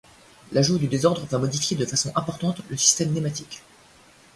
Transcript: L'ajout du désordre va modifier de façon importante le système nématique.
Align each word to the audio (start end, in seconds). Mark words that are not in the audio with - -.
L'ajout 0.51 0.79
du 0.79 0.87
désordre 0.87 1.25
va 1.27 1.37
modifier 1.37 1.77
de 1.77 1.85
façon 1.85 2.11
importante 2.15 2.63
le 2.71 2.75
système 2.75 3.11
nématique. 3.13 3.61